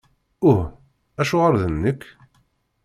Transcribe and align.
Uh! 0.49 0.61
Acuɣer 1.21 1.53
d 1.61 1.63
nekk?! 1.81 2.03